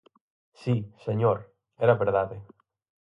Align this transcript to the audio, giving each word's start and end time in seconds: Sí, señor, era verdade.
Sí, 0.61 0.75
señor, 1.05 1.37
era 1.85 1.99
verdade. 2.03 2.37